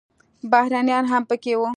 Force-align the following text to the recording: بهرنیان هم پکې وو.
بهرنیان 0.51 1.05
هم 1.11 1.23
پکې 1.29 1.53
وو. 1.57 1.67